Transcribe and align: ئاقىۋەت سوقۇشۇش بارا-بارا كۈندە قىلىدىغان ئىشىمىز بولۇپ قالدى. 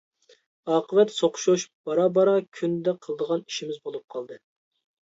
ئاقىۋەت 0.71 1.13
سوقۇشۇش 1.17 1.67
بارا-بارا 1.91 2.35
كۈندە 2.61 2.99
قىلىدىغان 3.05 3.47
ئىشىمىز 3.47 3.83
بولۇپ 3.87 4.09
قالدى. 4.17 4.43